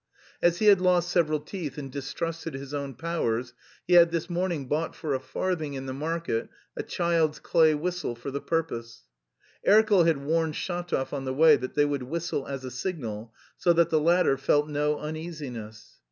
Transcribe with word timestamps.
(As 0.41 0.57
he 0.57 0.65
had 0.65 0.81
lost 0.81 1.11
several 1.11 1.39
teeth 1.39 1.77
and 1.77 1.91
distrusted 1.91 2.55
his 2.55 2.73
own 2.73 2.95
powers, 2.95 3.53
he 3.85 3.93
had 3.93 4.09
this 4.09 4.31
morning 4.31 4.65
bought 4.67 4.95
for 4.95 5.13
a 5.13 5.19
farthing 5.19 5.75
in 5.75 5.85
the 5.85 5.93
market 5.93 6.49
a 6.75 6.81
child's 6.81 7.37
clay 7.37 7.75
whistle 7.75 8.15
for 8.15 8.31
the 8.31 8.41
purpose.) 8.41 9.03
Erkel 9.63 10.07
had 10.07 10.17
warned 10.17 10.55
Shatov 10.55 11.13
on 11.13 11.25
the 11.25 11.33
way 11.35 11.55
that 11.55 11.75
they 11.75 11.85
would 11.85 12.01
whistle 12.01 12.47
as 12.47 12.65
a 12.65 12.71
signal, 12.71 13.31
so 13.57 13.73
that 13.73 13.91
the 13.91 13.99
latter 14.01 14.37
felt 14.39 14.67
no 14.67 14.97
uneasiness. 14.97 15.99